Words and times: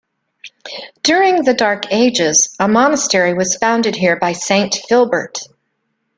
During 1.03 1.43
the 1.43 1.53
Dark 1.53 1.93
Ages, 1.93 2.55
a 2.59 2.67
monastery 2.67 3.35
was 3.35 3.57
founded 3.57 3.95
here 3.95 4.15
by 4.17 4.31
Saint 4.31 4.73
Philbert. 4.89 5.41